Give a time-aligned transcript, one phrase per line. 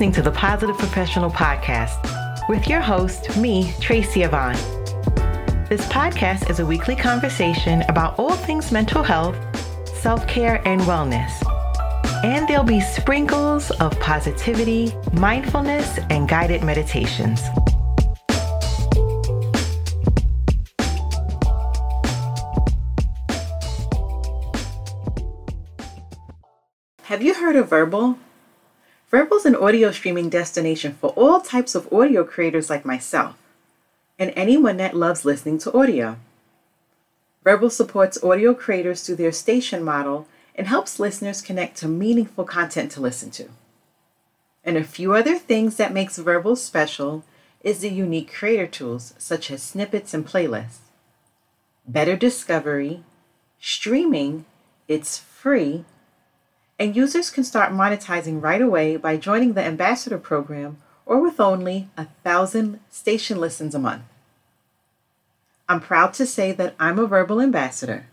[0.00, 4.56] listening to the Positive Professional Podcast with your host, me, Tracy Yvonne.
[5.68, 9.36] This podcast is a weekly conversation about all things mental health,
[10.00, 11.30] self care, and wellness.
[12.24, 17.42] And there'll be sprinkles of positivity, mindfulness, and guided meditations.
[27.02, 28.16] Have you heard of Vurbl?
[29.12, 33.36] Vurbl is an audio streaming destination for all types of audio creators like myself
[34.20, 36.16] and anyone that loves listening to audio.
[37.44, 42.92] Vurbl supports audio creators through their station model and helps listeners connect to meaningful content
[42.92, 43.48] to listen to.
[44.62, 47.24] And a few other things that makes Vurbl special
[47.62, 50.78] is the unique creator tools such as snippets and playlists.
[51.84, 53.02] Better discovery,
[53.58, 54.44] streaming,
[54.86, 55.84] it's free,
[56.80, 61.90] and users can start monetizing right away by joining the Ambassador program or with only
[61.98, 64.04] a thousand station listens a month.
[65.68, 68.06] I'm proud to say that I'm a Vurbl ambassador,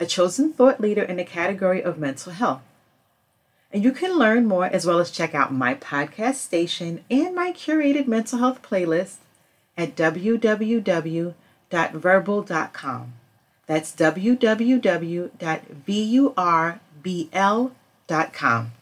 [0.00, 2.62] a chosen thought leader in the category of mental health.
[3.72, 7.52] And you can learn more as well as check out my podcast station and my
[7.52, 9.18] curated mental health playlist
[9.76, 11.34] at www.vurbl.com.
[13.66, 15.30] That's www.vurbl.com
[17.08, 18.72] bl.com.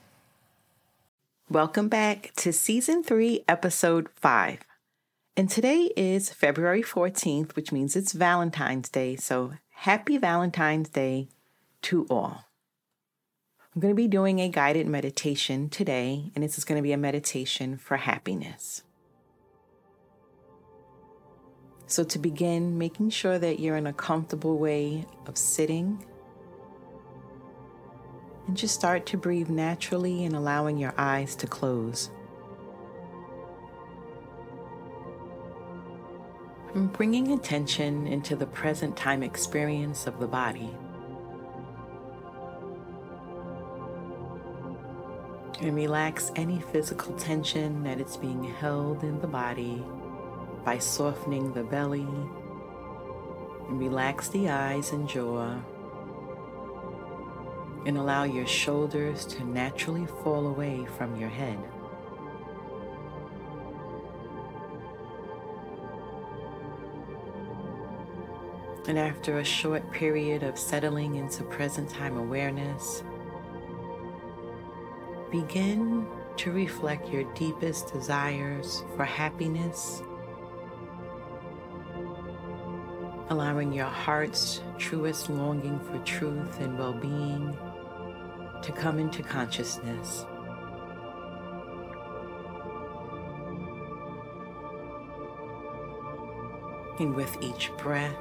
[1.48, 4.58] Welcome back to Season 3, Episode 5.
[5.36, 9.14] And today is February 14th, which means it's Valentine's Day.
[9.14, 11.28] So happy Valentine's Day
[11.82, 12.46] to all.
[13.72, 16.92] I'm going to be doing a guided meditation today, and this is going to be
[16.92, 18.82] a meditation for happiness.
[21.86, 26.04] So, to begin, making sure that you're in a comfortable way of sitting
[28.46, 32.10] and just start to breathe naturally and allowing your eyes to close.
[36.74, 40.70] And bringing attention into the present time experience of the body.
[45.60, 49.82] And relax any physical tension that is being held in the body
[50.64, 52.06] by softening the belly.
[53.68, 55.58] And relax the eyes and jaw
[57.86, 61.56] and allow your shoulders to naturally fall away from your head.
[68.88, 73.04] And after a short period of settling into present time awareness,
[75.30, 76.08] begin
[76.38, 80.02] to reflect your deepest desires for happiness,
[83.28, 87.56] allowing your heart's truest longing for truth and well being
[88.62, 90.24] to come into consciousness.
[96.98, 98.16] And with each breath,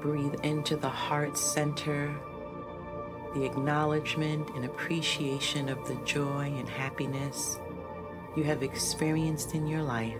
[0.00, 2.14] breathe into the heart center
[3.34, 7.60] the acknowledgement and appreciation of the joy and happiness
[8.36, 10.16] you have experienced in your life.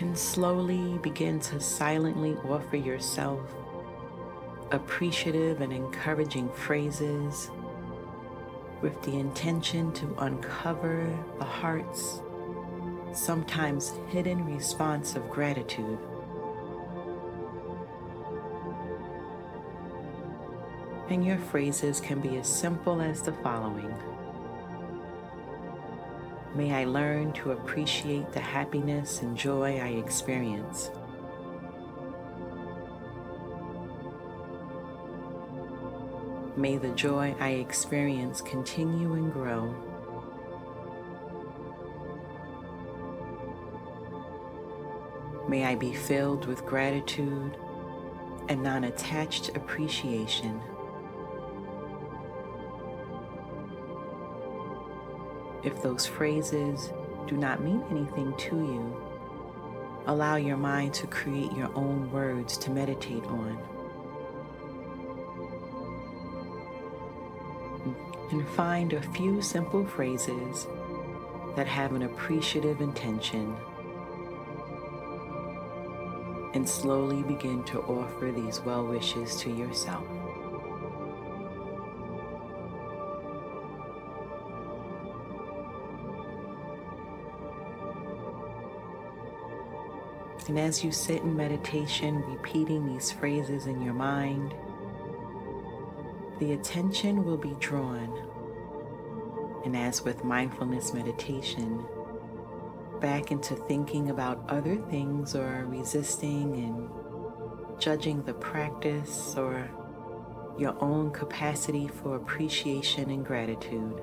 [0.00, 3.40] And slowly begin to silently offer yourself
[4.72, 7.50] appreciative and encouraging phrases
[8.82, 11.06] with the intention to uncover
[11.38, 12.20] the heart's
[13.12, 15.98] sometimes hidden response of gratitude.
[21.08, 23.94] And your phrases can be as simple as the following.
[26.56, 30.90] May I learn to appreciate the happiness and joy I experience.
[36.56, 39.74] May the joy I experience continue and grow.
[45.46, 47.54] May I be filled with gratitude
[48.48, 50.62] and non attached appreciation.
[55.66, 56.92] If those phrases
[57.26, 58.96] do not mean anything to you,
[60.06, 63.58] allow your mind to create your own words to meditate on.
[68.30, 70.68] And find a few simple phrases
[71.56, 73.56] that have an appreciative intention.
[76.54, 80.06] And slowly begin to offer these well wishes to yourself.
[90.48, 94.54] And as you sit in meditation, repeating these phrases in your mind,
[96.38, 98.12] the attention will be drawn.
[99.64, 101.84] And as with mindfulness meditation,
[103.00, 109.68] back into thinking about other things or resisting and judging the practice or
[110.58, 114.00] your own capacity for appreciation and gratitude.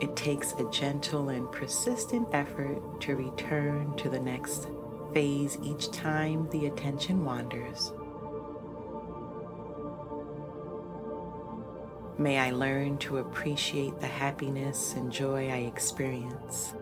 [0.00, 4.68] It takes a gentle and persistent effort to return to the next
[5.12, 7.92] phase each time the attention wanders.
[12.16, 16.74] May I learn to appreciate the happiness and joy I experience.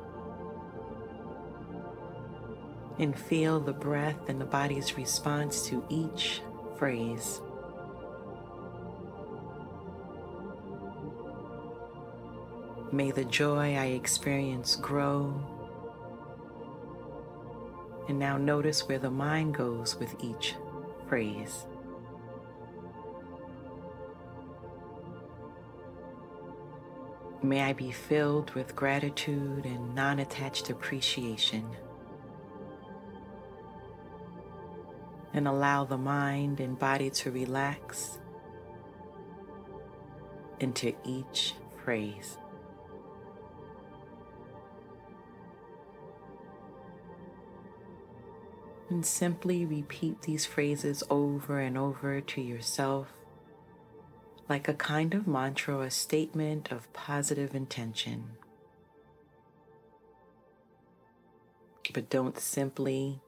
[2.98, 6.42] And feel the breath and the body's response to each
[6.76, 7.40] phrase.
[12.90, 15.34] May the joy I experience grow.
[18.08, 20.54] And now notice where the mind goes with each
[21.06, 21.66] phrase.
[27.42, 31.68] May I be filled with gratitude and non attached appreciation.
[35.34, 38.18] And allow the mind and body to relax
[40.58, 41.52] into each
[41.84, 42.38] phrase.
[48.90, 53.08] And simply repeat these phrases over and over to yourself
[54.48, 58.30] like a kind of mantra or statement of positive intention.
[61.92, 63.20] But don't simply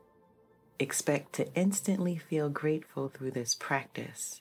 [0.79, 4.41] expect to instantly feel grateful through this practice.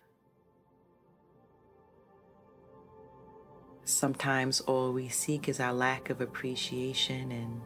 [3.83, 7.61] Sometimes all we seek is our lack of appreciation and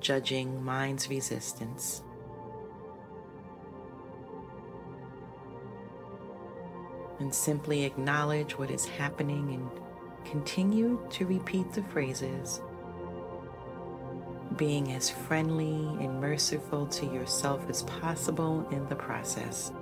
[0.00, 2.02] judging mind's resistance.
[7.18, 9.70] And simply acknowledge what is happening and
[10.30, 12.60] continue to repeat the phrases,
[14.56, 19.72] being as friendly and merciful to yourself as possible in the process.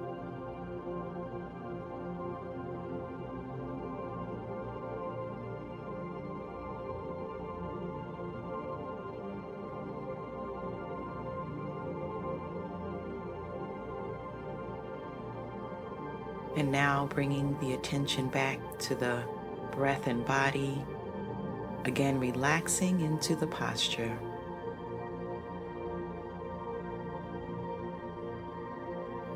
[16.74, 19.22] Now bringing the attention back to the
[19.70, 20.84] breath and body,
[21.84, 24.18] again relaxing into the posture.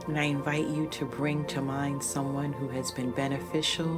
[0.08, 3.96] And I invite you to bring to mind someone who has been beneficial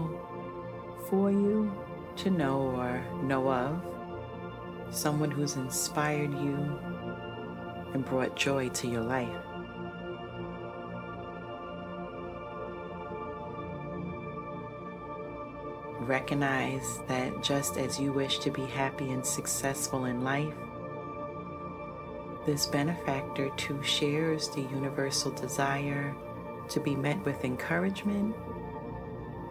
[1.09, 1.73] for you
[2.17, 6.79] to know or know of, someone who's inspired you
[7.95, 9.50] and brought joy to your life.
[16.11, 20.53] Recognize that just as you wish to be happy and successful in life,
[22.45, 26.13] this benefactor too shares the universal desire
[26.69, 28.35] to be met with encouragement,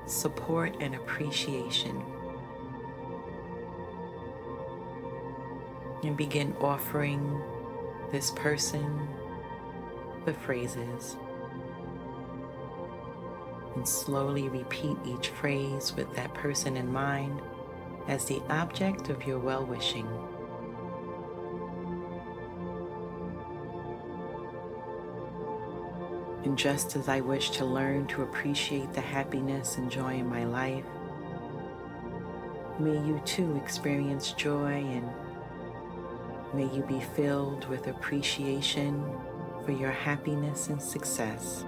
[0.06, 2.04] support, and appreciation.
[6.04, 7.42] And begin offering
[8.12, 9.08] this person
[10.26, 11.16] the phrases
[13.76, 17.42] and slowly repeat each phrase with that person in mind
[18.08, 20.08] as the object of your well wishing.
[26.44, 30.46] And just as I wish to learn to appreciate the happiness and joy in my
[30.46, 30.86] life,
[32.80, 35.10] may you too experience joy and
[36.54, 39.04] may you be filled with appreciation
[39.66, 41.66] for your happiness and success.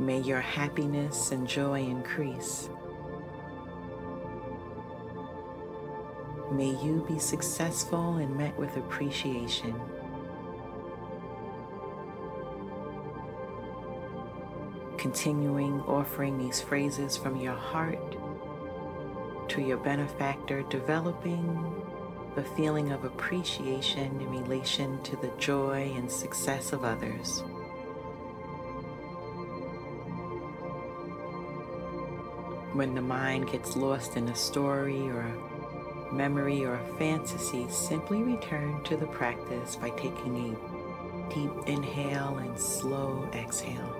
[0.00, 2.70] May your happiness and joy increase.
[6.52, 9.74] May you be successful and met with appreciation.
[14.96, 18.16] Continuing offering these phrases from your heart
[19.48, 21.82] to your benefactor, developing
[22.36, 27.42] the feeling of appreciation in relation to the joy and success of others.
[32.78, 38.22] When the mind gets lost in a story or a memory or a fantasy, simply
[38.22, 43.96] return to the practice by taking a deep inhale and slow exhale.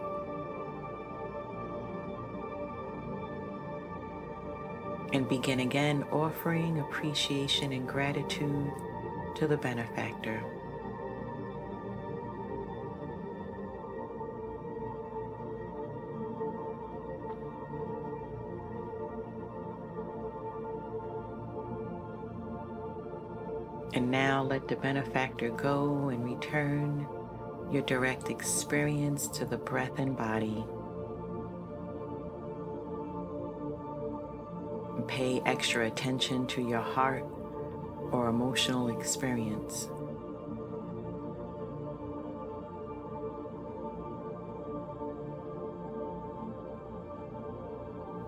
[5.12, 8.70] And begin again offering appreciation and gratitude
[9.35, 10.40] to the benefactor.
[23.95, 27.07] And now let the benefactor go and return
[27.73, 30.64] your direct experience to the breath and body.
[35.07, 37.25] Pay extra attention to your heart
[38.12, 39.88] or emotional experience.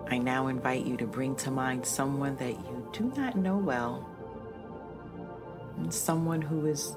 [0.09, 4.10] I now invite you to bring to mind someone that you do not know well
[5.89, 6.95] someone who is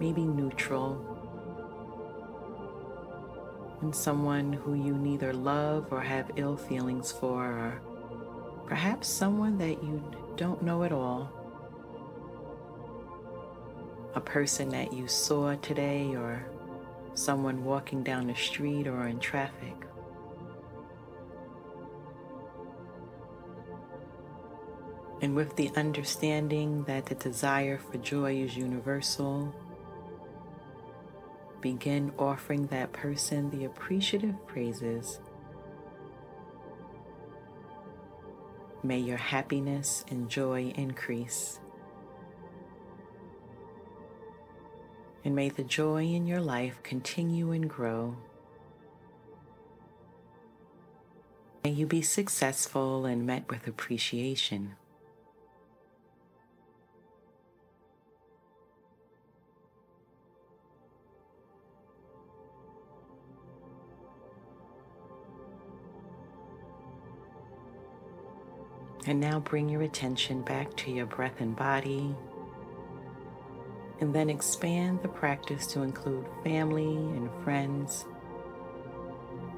[0.00, 1.06] maybe neutral,
[3.82, 7.82] and someone who you neither love or have ill feelings for, or
[8.66, 10.02] perhaps someone that you
[10.36, 11.30] don't know at all.
[14.14, 16.46] A person that you saw today, or
[17.14, 19.86] someone walking down the street or in traffic.
[25.22, 29.54] And with the understanding that the desire for joy is universal,
[31.60, 35.20] begin offering that person the appreciative praises.
[38.82, 41.60] May your happiness and joy increase.
[45.22, 48.16] And may the joy in your life continue and grow.
[51.62, 54.76] May you be successful and met with appreciation.
[69.06, 72.14] And now bring your attention back to your breath and body.
[74.00, 78.04] And then expand the practice to include family and friends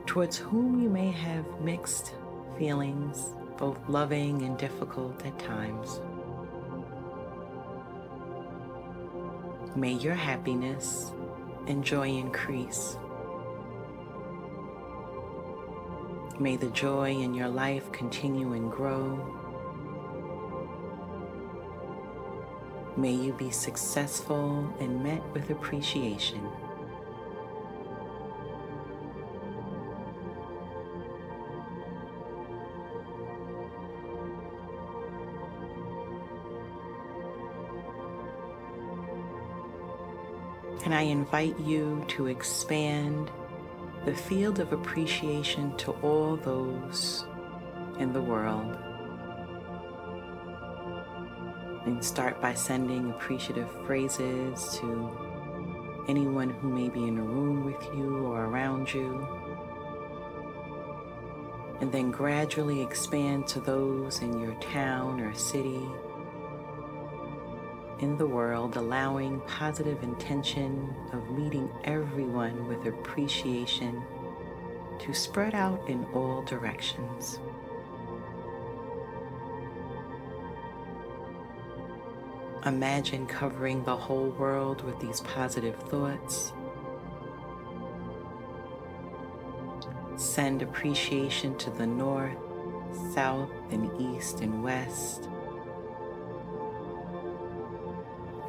[0.06, 2.12] towards whom you may have mixed
[2.58, 6.00] feelings, both loving and difficult at times.
[9.74, 11.12] May your happiness
[11.66, 12.96] and joy increase.
[16.38, 19.38] May the joy in your life continue and grow.
[22.96, 26.48] May you be successful and met with appreciation.
[40.84, 43.30] And I invite you to expand
[44.04, 47.24] the field of appreciation to all those
[47.98, 48.76] in the world.
[51.86, 57.82] And start by sending appreciative phrases to anyone who may be in a room with
[57.94, 59.26] you or around you.
[61.80, 65.80] And then gradually expand to those in your town or city
[68.02, 74.02] in the world, allowing positive intention of meeting everyone with appreciation
[74.98, 77.38] to spread out in all directions.
[82.66, 86.52] Imagine covering the whole world with these positive thoughts.
[90.16, 92.36] Send appreciation to the north,
[93.14, 95.28] south, and east and west.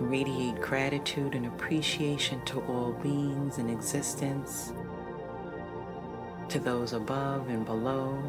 [0.03, 4.71] Radiate gratitude and appreciation to all beings in existence,
[6.49, 8.21] to those above and below,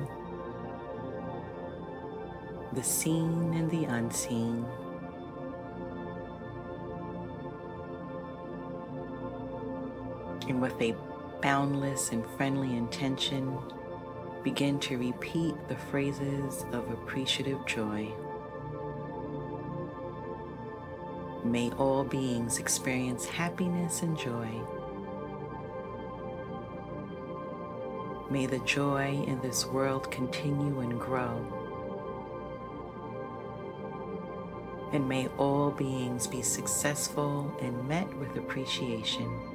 [2.73, 4.65] the seen and the unseen.
[10.49, 10.97] And with a
[11.43, 13.59] boundless and friendly intention,
[14.43, 18.11] begin to repeat the phrases of appreciative joy.
[21.55, 24.51] May all beings experience happiness and joy.
[28.29, 31.47] May the joy in this world continue and grow.
[34.93, 39.54] And may all beings be successful and met with appreciation.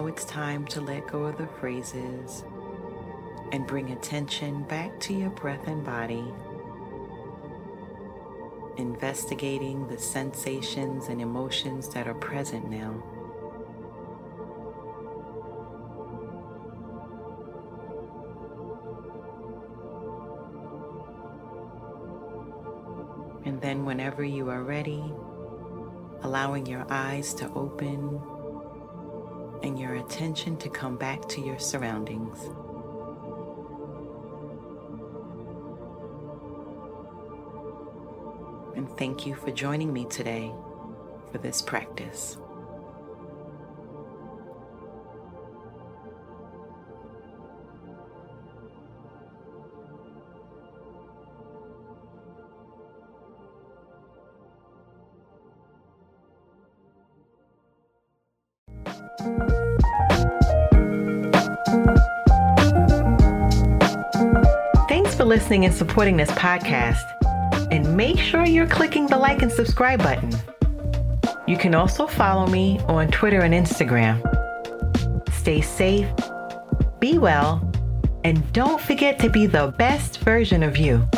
[0.00, 2.42] Now it's time to let go of the phrases
[3.52, 6.24] and bring attention back to your breath and body,
[8.78, 13.02] investigating the sensations and emotions that are present now.
[23.44, 25.04] And then, whenever you are ready,
[26.22, 28.18] allowing your eyes to open
[29.62, 32.44] and your attention to come back to your surroundings.
[38.76, 40.52] And thank you for joining me today
[41.30, 42.38] for this practice.
[65.30, 67.04] Listening and supporting this podcast.
[67.70, 70.32] And make sure you're clicking the like and subscribe button.
[71.46, 74.18] You can also follow me on Twitter and Instagram.
[75.32, 76.08] Stay safe,
[76.98, 77.62] be well,
[78.24, 81.08] and don't forget to be the best version of you.